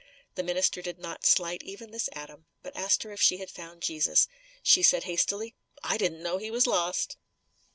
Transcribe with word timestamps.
The 0.33 0.41
minister 0.41 0.81
did 0.81 0.97
not 0.97 1.27
slight 1.27 1.61
even 1.61 1.91
this 1.91 2.09
atom, 2.13 2.47
but 2.63 2.75
asked 2.75 3.03
her 3.03 3.11
if 3.11 3.21
she 3.21 3.37
had 3.37 3.51
found 3.51 3.83
Jesus. 3.83 4.27
She 4.63 4.81
said 4.81 5.03
hastily, 5.03 5.53
"I 5.83 5.99
didn't 5.99 6.23
know 6.23 6.39
he 6.39 6.49
was 6.49 6.65
lost." 6.65 7.17